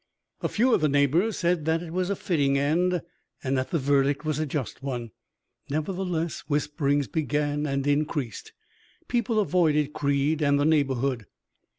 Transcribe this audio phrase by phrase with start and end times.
[0.41, 3.03] "A few of the neighbors said that it was a fitting end,
[3.43, 5.11] and that the verdict was a just one.
[5.69, 8.51] Nevertheless, whisperings began and increased.
[9.07, 11.27] People avoided Creed and the neighborhood.